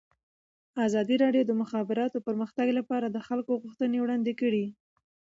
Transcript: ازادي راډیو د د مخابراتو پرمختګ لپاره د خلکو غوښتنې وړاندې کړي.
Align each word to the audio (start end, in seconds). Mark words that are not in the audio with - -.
ازادي 0.87 1.15
راډیو 1.23 1.43
د 1.45 1.47
د 1.55 1.59
مخابراتو 1.61 2.17
پرمختګ 2.27 2.67
لپاره 2.79 3.07
د 3.09 3.17
خلکو 3.27 3.51
غوښتنې 3.61 3.97
وړاندې 4.01 4.33
کړي. 4.41 4.65